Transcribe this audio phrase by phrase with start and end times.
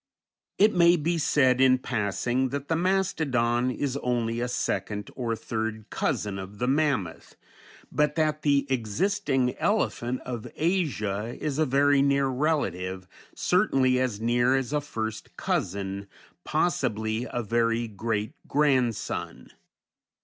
[0.57, 5.91] It may be said in passing that the mastodon is only a second or third
[5.91, 7.35] cousin of the mammoth,
[7.91, 14.55] but that the existing elephant of Asia is a very near relative, certainly as near
[14.55, 16.07] as a first cousin,
[16.43, 19.49] possibly a very great grandson.